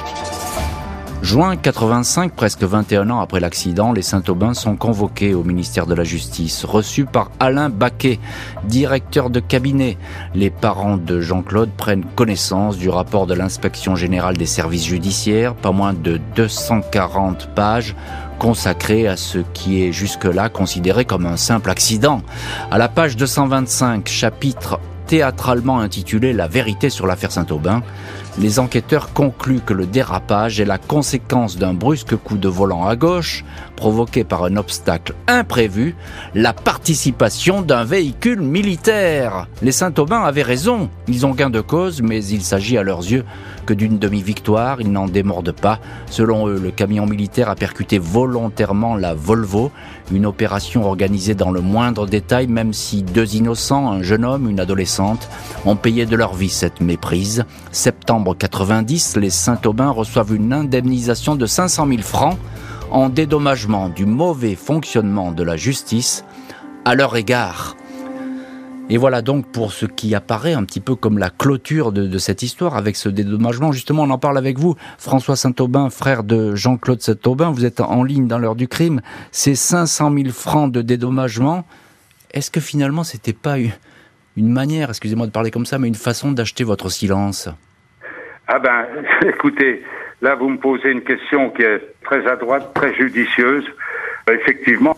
[1.25, 6.03] Juin 85, presque 21 ans après l'accident, les Saint-Aubin sont convoqués au ministère de la
[6.03, 8.19] Justice, reçus par Alain Baquet,
[8.65, 9.97] directeur de cabinet.
[10.35, 15.71] Les parents de Jean-Claude prennent connaissance du rapport de l'inspection générale des services judiciaires, pas
[15.71, 17.95] moins de 240 pages
[18.37, 22.21] consacré à ce qui est jusque-là considéré comme un simple accident.
[22.69, 27.81] À la page 225, chapitre théâtralement intitulé La vérité sur l'affaire Saint-Aubin,
[28.37, 32.97] les enquêteurs concluent que le dérapage est la conséquence d'un brusque coup de volant à
[32.97, 33.45] gauche,
[33.77, 35.95] provoqué par un obstacle imprévu,
[36.33, 39.47] la participation d'un véhicule militaire.
[39.61, 43.23] Les Saint-Aubin avaient raison, ils ont gain de cause, mais il s'agit à leurs yeux
[43.65, 45.79] que d'une demi-victoire, ils n'en démordent pas.
[46.09, 49.71] Selon eux, le camion militaire a percuté volontairement la Volvo,
[50.11, 54.59] une opération organisée dans le moindre détail, même si deux innocents, un jeune homme, une
[54.59, 57.45] adolescente, ont payé de leur vie cette méprise.
[57.71, 62.37] Septembre 90, les Saint-Aubin reçoivent une indemnisation de 500 000 francs
[62.91, 66.23] en dédommagement du mauvais fonctionnement de la justice
[66.85, 67.75] à leur égard.
[68.87, 72.43] Et voilà donc pour ce qui apparaît un petit peu comme la clôture de, cette
[72.43, 73.71] histoire avec ce dédommagement.
[73.71, 77.49] Justement, on en parle avec vous, François Saint-Aubin, frère de Jean-Claude Saint-Aubin.
[77.49, 79.01] Vous êtes en ligne dans l'heure du crime.
[79.31, 81.65] Ces 500 000 francs de dédommagement,
[82.31, 83.57] est-ce que finalement c'était pas
[84.37, 87.49] une manière, excusez-moi de parler comme ça, mais une façon d'acheter votre silence
[88.47, 88.85] Ah ben,
[89.27, 89.83] écoutez,
[90.21, 93.65] là vous me posez une question qui est très à droite, très judicieuse.
[94.29, 94.97] Effectivement,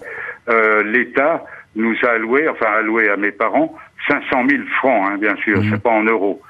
[0.50, 1.46] euh, l'État
[1.76, 3.76] nous a alloué, enfin alloué à mes parents,
[4.08, 5.70] 500 000 francs, hein, bien sûr, mhm.
[5.72, 6.42] c'est pas en euros.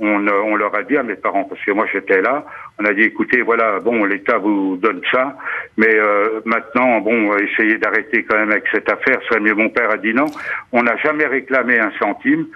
[0.00, 2.44] On, euh, on, leur a dit à mes parents, parce que moi j'étais là,
[2.78, 5.36] on a dit écoutez, voilà, bon, l'État vous donne ça,
[5.76, 9.54] mais euh, maintenant, bon, essayez d'arrêter quand même avec cette affaire, serait mieux.
[9.54, 10.26] Mon père a dit non.
[10.72, 12.46] On n'a jamais réclamé un centime.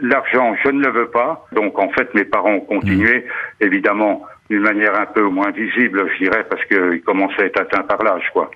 [0.00, 1.46] L'argent, je ne le veux pas.
[1.52, 3.26] Donc en fait, mes parents ont continué,
[3.60, 7.82] évidemment, d'une manière un peu moins visible, je dirais, parce qu'ils commençaient à être atteints
[7.82, 8.50] par l'âge, quoi.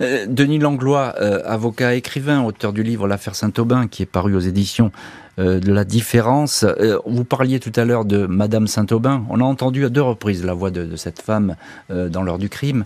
[0.00, 4.40] Euh, Denis Langlois, euh, avocat écrivain, auteur du livre L'affaire Saint-Aubin, qui est paru aux
[4.40, 6.64] éditions euh, de la différence.
[6.64, 9.24] Euh, vous parliez tout à l'heure de Madame Saint-Aubin.
[9.30, 11.56] On a entendu à deux reprises la voix de, de cette femme
[11.90, 12.84] euh, dans l'heure du crime.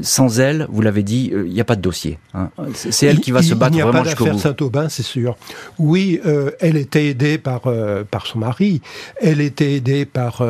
[0.00, 2.18] sans elle, vous l'avez dit, il n'y a pas de dossier.
[2.34, 2.50] Hein.
[2.74, 4.30] C'est elle qui va il, se battre vraiment jusqu'au bout.
[4.30, 5.36] Il n'y a pas d'affaire Saint-Aubin, c'est sûr.
[5.78, 6.20] Oui,
[6.58, 7.62] elle était aidée par,
[8.10, 8.82] par son mari.
[9.20, 10.44] Elle était aidée par,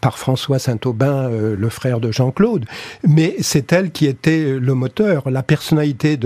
[0.00, 2.64] par François Saint-Aubin, le frère de Jean-Claude.
[3.06, 5.30] Mais c'est elle qui était le moteur.
[5.30, 6.18] La personnalité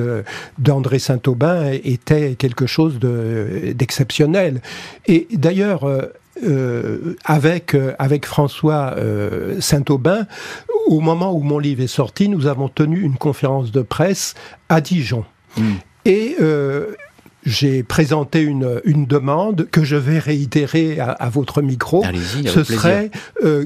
[0.59, 4.30] d'André Saint-Aubin était quelque chose d'exceptionnel
[5.07, 6.13] et d'ailleurs, euh,
[6.45, 8.95] euh, avec, euh, avec François
[9.61, 10.27] Saint-Aubin,
[10.87, 14.35] au moment où mon livre est sorti, nous avons tenu une conférence de presse
[14.69, 15.25] à Dijon.
[15.57, 15.75] Hmm.
[16.05, 16.37] Et
[17.45, 22.05] j'ai présenté une, une, demande que je vais réitérer à, votre micro.
[22.47, 23.11] Ce serait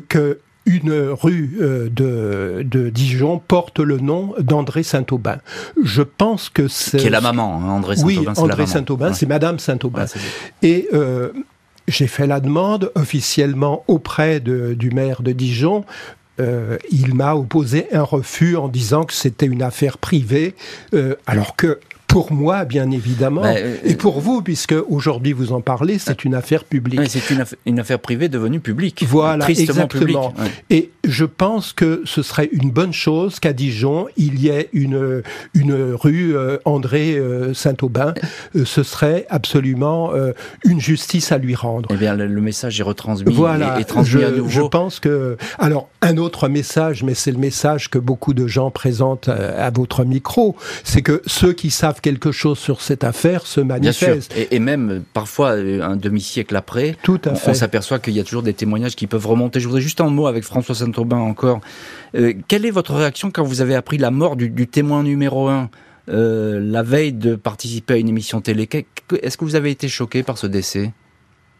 [0.09, 5.38] que une rue euh, de, de, Dijon porte le nom d'André Saint-Aubin.
[5.83, 6.98] Je pense que c'est...
[6.98, 8.20] Qui est la maman, hein, André Saint-Aubin.
[8.20, 10.07] Oui, André Saint-Aubin, c'est Madame Saint-Aubin.
[10.62, 11.33] Et euh,
[11.88, 15.85] j'ai fait la demande officiellement auprès de, du maire de Dijon.
[16.40, 20.55] Euh, il m'a opposé un refus en disant que c'était une affaire privée,
[20.92, 21.79] euh, alors que
[22.14, 26.24] pour moi, bien évidemment, bah, euh, et pour vous, puisque aujourd'hui vous en parlez, c'est
[26.24, 27.00] une affaire publique.
[27.09, 29.05] c'est une, une, affaire privée devenue publique.
[29.09, 30.33] Voilà, exactement.
[30.70, 35.23] Et je pense que ce serait une bonne chose qu'à Dijon, il y ait une,
[35.55, 38.14] une rue euh, André euh, Saint-Aubin.
[38.64, 40.12] ce serait absolument
[40.64, 41.88] une justice à lui rendre.
[41.93, 44.49] Eh bien, le, message est retransmis voilà, et, transmis je, à nouveau.
[44.49, 45.37] Je pense que...
[45.59, 49.71] Alors, un autre message, mais c'est le message que beaucoup de gens présentent à, à
[49.71, 54.35] votre micro, c'est que ceux qui savent quelque chose sur cette affaire se manifeste.
[54.37, 58.25] Et, et, même parfois un demi-siècle après, Tout à on, on s'aperçoit qu'il y a
[58.25, 59.61] toujours des témoignages qui peuvent remonter.
[59.61, 61.61] Je voudrais juste un mot avec François Encore.
[62.15, 65.49] Euh, quelle est votre réaction quand vous avez appris la mort du, du témoin numéro
[65.49, 65.71] un
[66.09, 68.69] euh, la veille de participer à une émission télé?
[69.23, 70.93] Est-ce que vous avez été choqué par ce décès?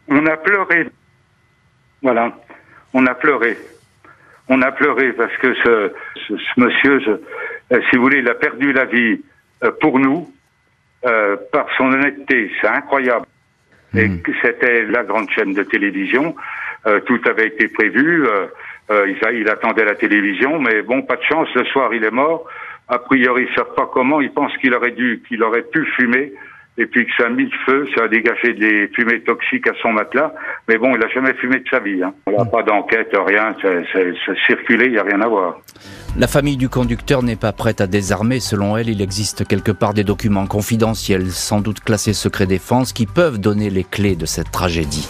[0.07, 0.89] On a pleuré.
[2.01, 2.37] Voilà,
[2.93, 3.57] on a pleuré.
[4.47, 5.91] On a pleuré parce que ce,
[6.27, 7.11] ce, ce monsieur, je,
[7.75, 9.21] euh, si vous voulez, il a perdu la vie
[9.81, 10.31] pour nous,
[11.05, 13.25] euh, par son honnêteté, c'est incroyable.
[13.95, 14.21] Et hmm.
[14.41, 16.35] c'était la grande chaîne de télévision.
[16.87, 18.25] Euh, tout avait été prévu.
[18.91, 21.47] Euh, il, attendait la télévision, mais bon, pas de chance.
[21.55, 22.45] Le soir, il est mort.
[22.87, 24.21] A priori, ils savent pas comment.
[24.21, 26.33] Ils pensent qu'il aurait dû, qu'il aurait pu fumer
[26.77, 29.73] et puis que ça a mis le feu, ça a dégagé des fumées toxiques à
[29.81, 30.33] son matelas.
[30.67, 32.03] Mais bon, il a jamais fumé de sa vie.
[32.03, 32.13] Hein.
[32.27, 33.69] Il n'y a pas d'enquête, rien, ça,
[34.45, 35.59] circulé, il n'y a rien à voir.
[36.17, 38.39] La famille du conducteur n'est pas prête à désarmer.
[38.41, 43.05] Selon elle, il existe quelque part des documents confidentiels, sans doute classés secret défense, qui
[43.05, 45.07] peuvent donner les clés de cette tragédie.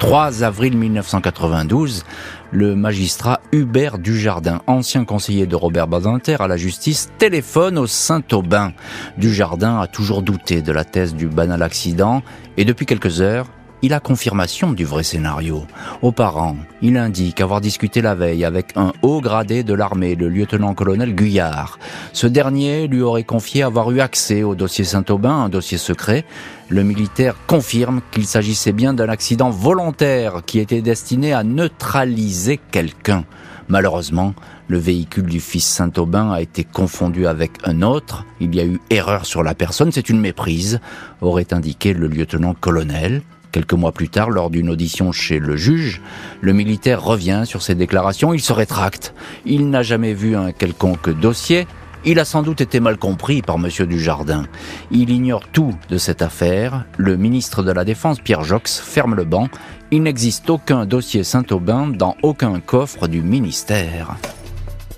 [0.00, 2.04] 3 avril 1992,
[2.52, 8.72] le magistrat Hubert Dujardin, ancien conseiller de Robert Badinter à la justice, téléphone au Saint-Aubin.
[9.18, 12.22] Dujardin a toujours douté de la thèse du banal accident
[12.56, 13.46] et depuis quelques heures,
[13.82, 15.64] il a confirmation du vrai scénario.
[16.02, 20.28] Aux parents, il indique avoir discuté la veille avec un haut gradé de l'armée, le
[20.28, 21.78] lieutenant-colonel Guyard.
[22.12, 26.24] Ce dernier lui aurait confié avoir eu accès au dossier Saint-Aubin, un dossier secret.
[26.68, 33.24] Le militaire confirme qu'il s'agissait bien d'un accident volontaire qui était destiné à neutraliser quelqu'un.
[33.68, 34.34] Malheureusement,
[34.66, 38.24] le véhicule du fils Saint-Aubin a été confondu avec un autre.
[38.40, 40.80] Il y a eu erreur sur la personne, c'est une méprise,
[41.20, 43.22] aurait indiqué le lieutenant-colonel.
[43.52, 46.00] Quelques mois plus tard, lors d'une audition chez le juge,
[46.40, 49.14] le militaire revient sur ses déclarations, il se rétracte.
[49.44, 51.66] Il n'a jamais vu un quelconque dossier,
[52.04, 54.46] il a sans doute été mal compris par Monsieur Dujardin.
[54.90, 56.86] Il ignore tout de cette affaire.
[56.96, 59.48] Le ministre de la Défense, Pierre Jox, ferme le banc.
[59.90, 64.16] Il n'existe aucun dossier Saint-Aubin dans aucun coffre du ministère.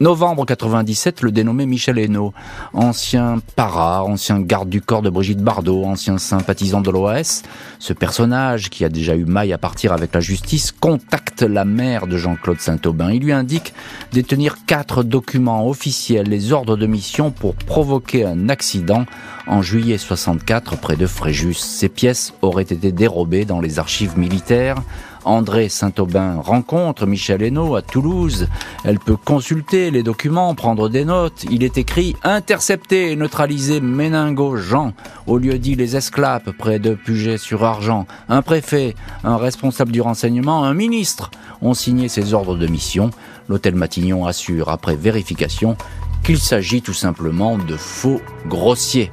[0.02, 2.32] Novembre 97, le dénommé Michel Hainaut,
[2.72, 7.44] ancien para, ancien garde du corps de Brigitte Bardot, ancien sympathisant de l'OAS,
[7.78, 12.08] ce personnage qui a déjà eu maille à partir avec la justice, contacte la mère
[12.08, 13.12] de Jean-Claude Saint-Aubin.
[13.12, 13.74] Il lui indique
[14.10, 19.06] détenir quatre documents officiels, les ordres de mission pour provoquer un accident
[19.46, 21.54] en juillet 64 près de Fréjus.
[21.54, 24.82] Ces pièces auraient été dérobées dans les archives militaires
[25.24, 28.48] André Saint-Aubin rencontre Michel Hainaut à Toulouse.
[28.84, 31.44] Elle peut consulter les documents, prendre des notes.
[31.50, 34.92] Il est écrit intercepter et neutraliser Méningo Jean
[35.26, 38.06] au lieu dit les Esclapes près de Puget-sur-Argent.
[38.28, 41.30] Un préfet, un responsable du renseignement, un ministre
[41.60, 43.10] ont signé ces ordres de mission.
[43.48, 45.76] L'hôtel Matignon assure après vérification
[46.24, 49.12] qu'il s'agit tout simplement de faux grossiers.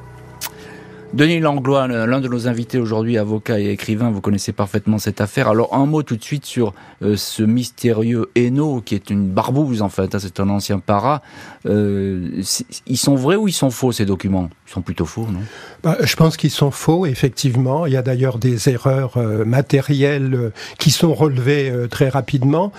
[1.11, 5.47] Denis Langlois, l'un de nos invités aujourd'hui, avocat et écrivain, vous connaissez parfaitement cette affaire.
[5.47, 9.81] Alors un mot tout de suite sur euh, ce mystérieux Hainaut, qui est une barbouze
[9.81, 11.23] en fait, hein, c'est un ancien para.
[11.65, 12.43] Euh,
[12.85, 14.49] ils sont vrais ou ils sont faux ces documents?
[14.69, 15.39] Sont plutôt faux, non?
[15.83, 17.85] Bah, Je pense qu'ils sont faux, effectivement.
[17.85, 22.71] Il y a d'ailleurs des erreurs euh, matérielles qui sont relevées très rapidement.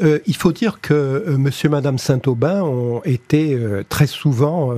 [0.00, 4.72] il faut dire que monsieur et madame Saint-Aubin ont été très souvent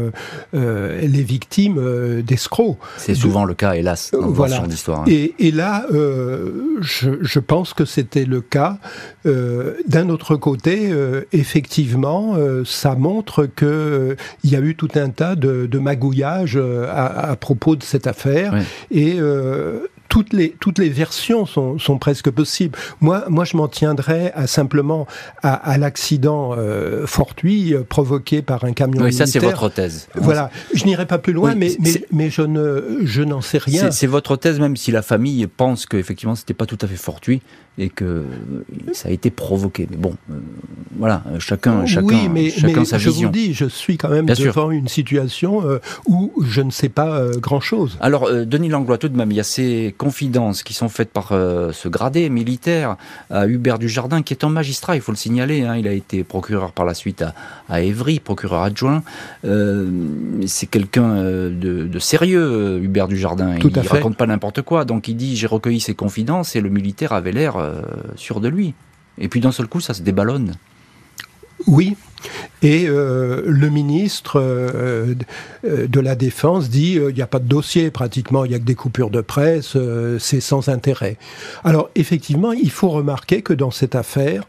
[0.52, 2.78] les victimes d'escrocs.
[2.96, 4.60] C'est souvent le cas, hélas, dans voilà.
[4.60, 5.00] d'histoire.
[5.00, 5.04] Hein.
[5.08, 8.78] Et, et, là, euh, je, je, pense que c'était le cas.
[9.26, 14.88] Euh, D'un autre côté, euh, effectivement, euh, ça montre euh, il y a eu tout
[14.94, 18.54] un tas de, de magouillages à, à, propos de cette affaire.
[18.54, 18.62] Oui.
[18.98, 19.20] Et
[20.08, 22.78] toutes les, toutes les versions sont, sont presque possibles.
[23.00, 25.06] Moi, moi je m'en tiendrais à simplement
[25.42, 29.26] à, à l'accident euh, fortuit euh, provoqué par un camion oui, militaire.
[29.26, 30.08] ça c'est votre thèse.
[30.14, 33.58] Voilà, je n'irai pas plus loin, oui, mais, mais, mais, je ne je n'en sais
[33.58, 33.90] rien.
[33.90, 37.42] C'est votre thèse, même si la famille pense qu'effectivement c'était pas tout à fait fortuit
[37.78, 38.24] et que
[38.92, 39.86] ça a été provoqué.
[39.90, 40.34] Mais bon, euh,
[40.98, 43.28] voilà, chacun, chacun, oui, mais, chacun mais sa je vision.
[43.28, 44.70] vous dis, je suis quand même Bien devant sûr.
[44.70, 47.98] une situation euh, où je ne sais pas euh, grand-chose.
[48.00, 51.10] Alors, euh, Denis Langlois, tout de même, il y a ces confidences qui sont faites
[51.10, 52.96] par euh, ce gradé militaire
[53.30, 55.62] à Hubert Dujardin, qui est un magistrat, il faut le signaler.
[55.62, 57.34] Hein, il a été procureur par la suite à,
[57.68, 59.02] à Évry, procureur adjoint.
[59.44, 59.86] Euh,
[60.46, 63.56] c'est quelqu'un euh, de, de, sérieux, Hubert Dujardin.
[63.58, 63.88] Tout il fait.
[63.88, 64.84] raconte pas n'importe quoi.
[64.84, 67.82] Donc, il dit j'ai recueilli ces confidences et le militaire avait l'air euh,
[68.16, 68.74] sûr de lui.
[69.18, 70.54] Et puis d'un seul coup, ça se déballonne.
[71.66, 71.96] Oui.
[72.62, 75.14] Et euh, le ministre euh,
[75.64, 78.64] de la Défense dit il n'y a pas de dossier pratiquement, il n'y a que
[78.64, 79.76] des coupures de presse,
[80.18, 81.16] c'est sans intérêt.
[81.64, 84.44] Alors effectivement, il faut remarquer que dans cette affaire,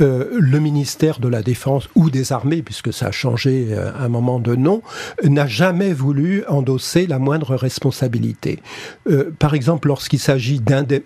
[0.00, 4.04] euh, le ministère de la Défense ou des Armées, puisque ça a changé euh, à
[4.04, 4.82] un moment de nom,
[5.24, 8.60] n'a jamais voulu endosser la moindre responsabilité.
[9.08, 10.60] Euh, par exemple, lorsqu'il s'agit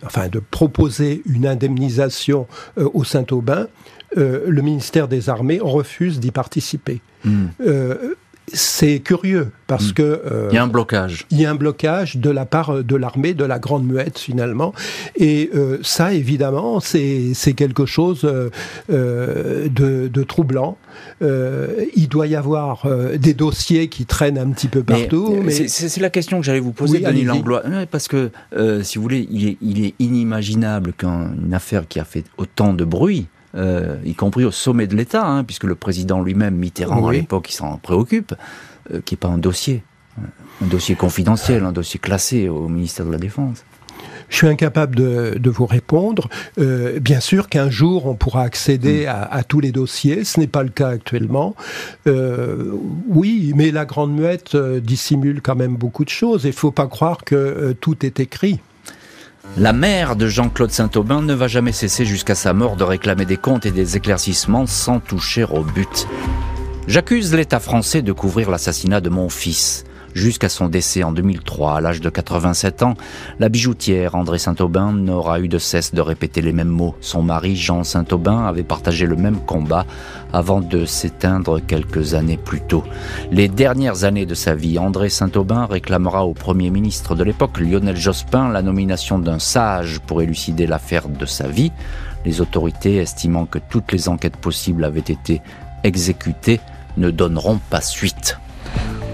[0.05, 3.67] enfin, de proposer une indemnisation au Saint-Aubin,
[4.17, 7.01] le ministère des Armées refuse d'y participer.
[7.25, 7.47] Mm.
[8.47, 9.93] Euh, c'est curieux parce Mm.
[9.95, 11.27] que euh, Il y a un blocage.
[11.31, 14.73] il y a un blocage de la part de l'armée, de la Grande Muette finalement,
[15.17, 18.51] et euh, ça évidemment c'est c'est quelque chose euh,
[18.91, 20.77] euh, de, de troublant.
[21.23, 25.51] Euh, il doit y avoir euh, des dossiers qui traînent un petit peu partout, mais,
[25.51, 27.25] c'est- la question que j'allais vous poser, Oui, Denis.
[27.25, 27.63] Langlois.
[27.91, 32.05] Parce que, euh, si vous voulez, il est, il est inimaginable qu'une affaire qui a
[32.05, 36.23] fait autant de bruit, euh, y compris au sommet de l'État, hein, puisque le président
[36.23, 38.35] lui-même, Mitterrand, à l'époque, il s'en préoccupe,
[38.93, 39.83] euh, qui n'est pas un dossier.
[40.63, 43.65] Un dossier confidentiel, un dossier classé au ministère de la Défense.
[44.29, 46.29] je suis incapable de, de vous répondre.
[46.59, 50.47] Euh, bien sûr qu'un jour on pourra accéder à, à tous les dossiers, ce n'est
[50.47, 51.55] pas le cas actuellement.
[52.07, 52.73] Euh,
[53.09, 56.45] oui, mais la Grande Muette euh, dissimule quand même beaucoup de choses.
[56.45, 58.61] Il faut pas croire que euh, tout est écrit.
[59.57, 63.37] La mère de Jean-Claude Saint-Aubin ne va jamais cesser jusqu'à sa mort de réclamer des
[63.37, 66.09] comptes et des éclaircissements sans toucher au but.
[66.89, 69.85] J'accuse l'État français de couvrir l'assassinat de mon fils.
[70.15, 72.95] Jusqu'à son décès en 2003, à l'âge de 87 ans,
[73.41, 76.95] la bijoutière André Saint-Aubin n'aura eu de cesse de répéter les mêmes mots.
[77.01, 79.87] Son mari, Jean Saint-Aubin, avait partagé le même combat
[80.33, 82.85] avant de s'éteindre quelques années plus tôt.
[83.33, 87.97] Les dernières années de sa vie, André Saint-Aubin réclamera au Premier ministre de l'époque, Lionel
[87.97, 91.73] Jospin, la nomination d'un sage pour élucider l'affaire de sa vie.
[92.25, 95.43] Les autorités, estimant que toutes les enquêtes possibles avaient été
[95.83, 96.61] exécutées,
[96.97, 98.39] ne donneront pas suite.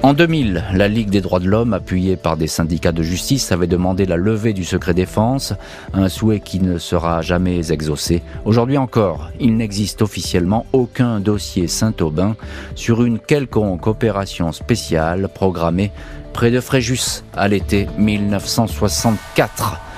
[0.03, 3.67] En 2000, la Ligue des droits de l'homme, appuyée par des syndicats de justice, avait
[3.67, 5.53] demandé la levée du secret défense,
[5.93, 8.23] un souhait qui ne sera jamais exaucé.
[8.47, 12.35] Aujourd'hui encore, il n'existe officiellement aucun dossier Saint-Aubin
[12.77, 15.93] sur une quelconque opération spéciale programmée
[16.33, 19.90] près de Fréjus à l'été 1964.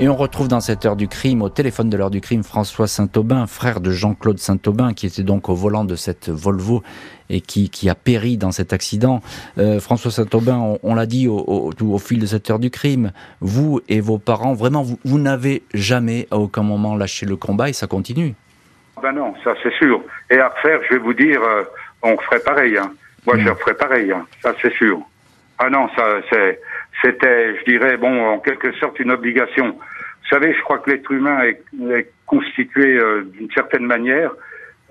[0.00, 2.86] Et on retrouve dans cette heure du crime, au téléphone de l'heure du crime, François
[2.86, 6.84] Saint-Aubin, frère de Jean-Claude Saint-Aubin, qui était donc au volant de cette Volvo
[7.30, 9.20] et qui, qui a péri dans cet accident.
[9.58, 12.70] Euh, François Saint-Aubin, on, on l'a dit au, au, au, fil de cette heure du
[12.70, 17.34] crime, vous et vos parents, vraiment, vous, vous n'avez jamais à aucun moment lâché le
[17.34, 18.34] combat et ça continue.
[19.02, 20.00] Ben non, ça c'est sûr.
[20.30, 21.64] Et à refaire, je vais vous dire, euh,
[22.02, 22.78] on ferait pareil.
[22.78, 22.92] Hein.
[23.26, 23.40] Moi, Mm.
[23.40, 24.24] je referais pareil, hein.
[24.42, 25.00] ça c'est sûr.
[25.58, 26.60] Ah non, ça c'est,
[27.02, 29.70] c'était, je dirais, bon, en quelque sorte une obligation.
[29.70, 34.32] Vous savez, je crois que l'être humain est, est constitué euh, d'une certaine manière.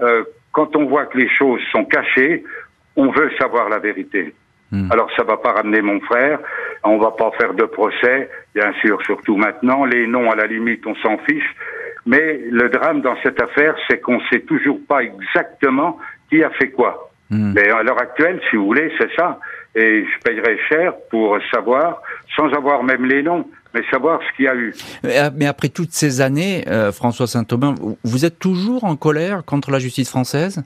[0.02, 2.44] Euh, quand on voit que les choses sont cachées,
[2.96, 4.34] on veut savoir la vérité.
[4.72, 4.92] Mm.
[4.92, 6.40] Alors ça va pas ramener mon frère,
[6.84, 9.86] on va pas faire de procès, bien sûr, surtout maintenant.
[9.86, 11.56] Les noms, à la limite, on s'en fiche.
[12.06, 16.00] Mais le drame dans cette affaire, c'est qu'on sait toujours pas exactement
[16.30, 17.12] qui a fait quoi.
[17.30, 17.54] Mm.
[17.54, 19.40] Mais à l'heure actuelle, si vous voulez, c'est ça.
[19.78, 22.02] Et je payerais cher pour savoir,
[22.36, 24.74] sans avoir même les noms, mais savoir ce qu'il y a eu.
[25.36, 29.78] Mais après toutes ces années, euh, François Saint-Aubin, vous êtes toujours en colère contre la
[29.78, 30.64] justice française?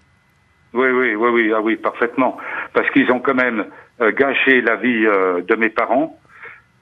[0.74, 2.38] Oui, oui, oui, oui, ah oui, parfaitement.
[2.74, 3.66] Parce qu'ils ont quand même
[4.00, 6.18] euh, gâché la vie euh, de mes parents,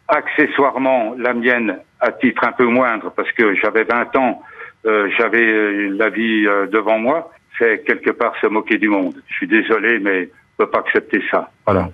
[0.07, 4.41] accessoirement la mienne à titre un peu moindre, parce que j'avais 20 ans,
[4.85, 7.31] j'avais la vie devant moi.
[7.59, 9.15] C'est quelque part se moquer du monde.
[9.27, 11.51] Je suis désolé, mais je ne peux pas accepter ça.
[11.65, 11.89] Voilà.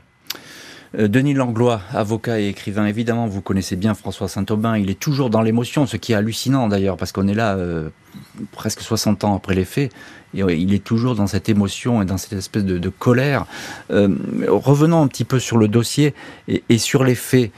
[0.98, 5.30] Euh, Denis Langlois, avocat et écrivain, évidemment, vous connaissez bien François Saint-Aubin, il est toujours
[5.30, 7.90] dans l'émotion, ce qui est hallucinant d'ailleurs, parce qu'on est là euh,
[8.52, 9.92] presque 60 ans après les faits,
[10.34, 13.46] et il est toujours dans cette émotion et dans cette espèce de, colère.
[13.92, 14.10] Euh,
[14.48, 16.14] revenons un petit peu sur le dossier
[16.48, 17.52] et, et sur les faits.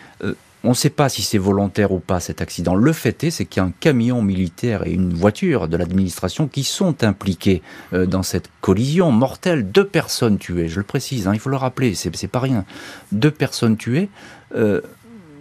[0.64, 2.76] On ne sait pas si c'est volontaire ou pas cet accident.
[2.76, 6.47] Le fait est, c'est qu'il y a un camion militaire et une voiture de l'administration
[6.47, 7.62] qui sont impliqués
[7.93, 9.72] euh, dans cette collision mortelle.
[9.72, 12.66] Deux personnes tuées, je le précise, hein, il faut le rappeler, c'est pas rien.
[13.12, 14.10] Deux personnes tuées.
[14.55, 14.82] Euh,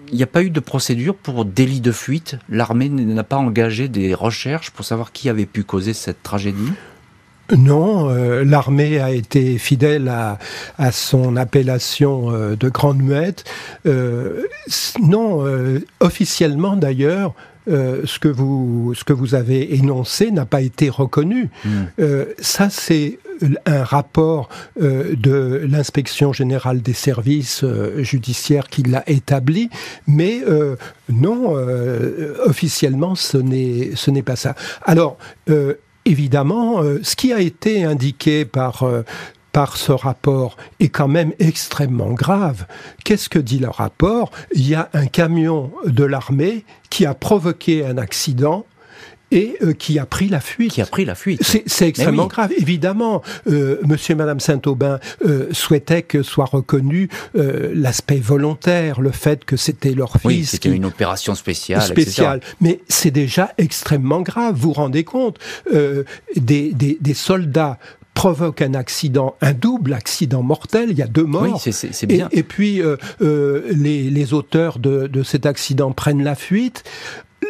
[0.08, 2.36] il n'y a pas eu de procédure pour délit de fuite.
[2.48, 6.72] L'armée n'a pas engagé des recherches pour savoir qui avait pu causer cette tragédie
[7.54, 10.38] non, euh, l'armée a été fidèle à,
[10.92, 13.44] son appellation euh, de grande muette.
[13.86, 14.42] Euh,
[15.00, 15.44] non,
[16.00, 17.34] officiellement d'ailleurs,
[17.68, 21.50] ce, que vous, ce que vous avez énoncé n'a pas été reconnu.
[21.64, 22.04] Hmm.
[22.38, 23.18] ça, c'est
[23.64, 24.48] un rapport
[24.80, 27.64] de l'inspection générale des services
[27.98, 29.70] judiciaires qui l'a établi,
[30.06, 30.42] mais
[31.08, 31.56] non,
[32.44, 34.54] officiellement, ce n'est pas ça.
[34.84, 35.18] Alors,
[36.06, 39.02] évidemment, euh, ce qui a été indiqué par, euh,
[39.52, 42.66] par ce rapport est quand même extrêmement grave.
[43.04, 44.30] Qu'est-ce que dit le rapport?
[44.54, 48.64] Il y a un camion de l'armée qui a provoqué un accident
[49.30, 50.72] et euh, qui a pris la fuite.
[50.72, 51.42] Qui a pris la fuite.
[51.66, 52.52] C'est extrêmement grave.
[52.56, 59.10] Évidemment, euh, Monsieur et Madame Saint-Aubin euh, souhaitaient que soit reconnu euh, l'aspect volontaire, le
[59.10, 60.24] fait que c'était leur fils.
[60.24, 61.82] Oui, c'était une opération spéciale.
[61.82, 62.40] Spéciale.
[62.60, 64.54] Mais c'est déjà extrêmement grave.
[64.56, 65.38] Vous vous rendez compte
[65.72, 67.78] des, des, des soldats
[68.16, 70.88] provoquent un accident, un double accident mortel.
[70.90, 71.62] Il y a deux morts.
[71.64, 72.28] Oui, c'est bien.
[72.32, 76.82] Et, puis euh, euh, les, les, auteurs de, de, cet accident prennent la fuite.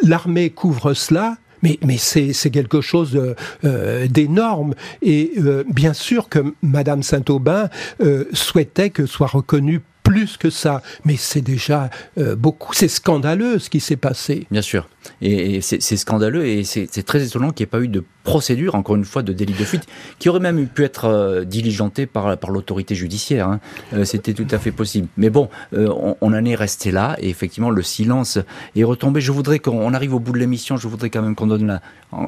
[0.03, 1.37] L'armée couvre cela.
[1.63, 3.19] Mais, mais c'est quelque chose
[3.63, 4.73] euh, d'énorme.
[5.01, 7.69] Et euh, bien sûr que Madame Saint-Aubin
[8.01, 10.81] euh, souhaitait que soit reconnu plus que ça.
[11.05, 12.73] Mais c'est déjà euh, beaucoup.
[12.73, 14.47] C'est scandaleux ce qui s'est passé.
[14.51, 14.87] Bien sûr.
[15.21, 18.97] Et, c'est scandaleux et c'est très étonnant qu'il n'y ait pas eu de procédure, encore
[18.97, 19.85] une fois, de délit de fuite,
[20.19, 23.47] qui aurait même pu être euh, diligenté par, l'autorité judiciaire.
[23.47, 23.59] Hein.
[23.93, 25.07] Euh, c'était tout à fait possible.
[25.15, 28.37] Mais bon, on, en est resté là et effectivement, le silence
[28.75, 29.21] est retombé.
[29.21, 30.77] Je voudrais qu'on arrive au bout de l'émission.
[30.77, 31.79] Je voudrais quand même qu'on donne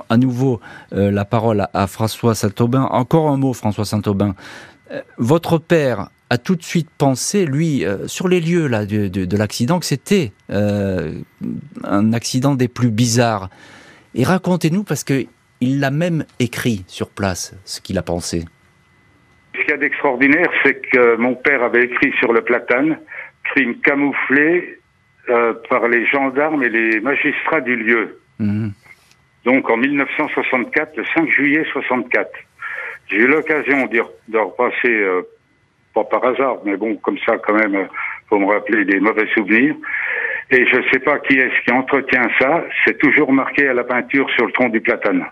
[0.09, 0.61] à nouveau
[0.91, 2.83] la parole à François Saint-Aubin.
[2.91, 4.35] Encore un mot, François Saint-Aubin.
[5.17, 9.79] Votre père a tout de suite pensé, lui, euh, sur les lieux là de, l'accident,
[9.79, 11.13] que c'était euh,
[11.83, 13.49] un accident des plus bizarres.
[14.15, 15.25] Et racontez-nous, parce que
[15.61, 18.45] il l'a même écrit sur place, ce qu'il a pensé.
[19.55, 22.97] Ce qu'il y a d'extraordinaire, c'est que mon père avait écrit sur le platane,
[23.43, 24.79] crime camouflé
[25.29, 28.19] euh, par les gendarmes et les magistrats du lieu.
[28.39, 28.71] Mhm.
[29.45, 32.29] Donc en 1964, le 5 juillet 64.
[33.09, 35.03] J'ai eu l'occasion de repasser
[36.03, 37.87] pas par hasard, mais bon, comme ça, quand même,
[38.29, 39.75] faut me rappeler des mauvais souvenirs.
[40.51, 43.83] Et je ne sais pas qui est-ce qui entretient ça, c'est toujours marqué à la
[43.83, 45.25] peinture sur le tronc du platane.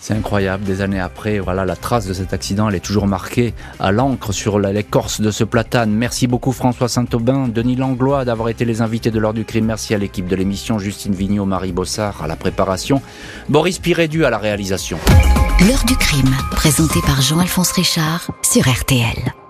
[0.00, 3.54] C'est incroyable, des années après, voilà, la trace de cet accident, elle est toujours marquée
[3.80, 5.92] à l'encre sur l'écorce de ce platane.
[5.92, 9.64] Merci beaucoup François Saint-Aubin, Denis Langlois d'avoir été les invités de l'heure du crime.
[9.64, 13.00] Merci à l'équipe de l'émission, Justine Vignot, Marie Bossard à la préparation,
[13.48, 14.98] Boris Pirédu à la réalisation.
[15.66, 19.43] L'heure du crime, présenté par Jean-Alphonse Richard sur RTL.